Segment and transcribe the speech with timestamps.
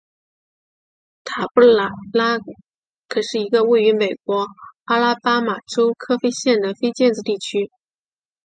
[1.25, 2.39] 塔布莱纳
[3.07, 4.47] 可是一个位于美国
[4.85, 7.69] 阿拉巴马州科菲县的非建制地区。